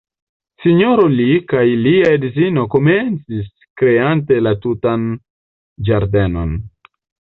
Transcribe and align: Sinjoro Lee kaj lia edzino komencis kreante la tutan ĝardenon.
Sinjoro 0.61 1.03
Lee 1.17 1.35
kaj 1.51 1.65
lia 1.81 2.07
edzino 2.15 2.63
komencis 2.75 3.53
kreante 3.83 4.41
la 4.47 4.55
tutan 4.65 5.05
ĝardenon. 5.91 6.61